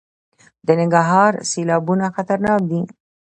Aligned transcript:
د 0.65 0.67
ننګرهار 0.79 1.33
سیلابونه 1.51 2.05
خطرناک 2.15 2.59
دي؟ 2.69 2.81